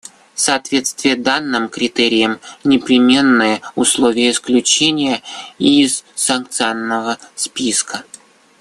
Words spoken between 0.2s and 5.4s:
Соответствие данным критериям— непременное условие исключения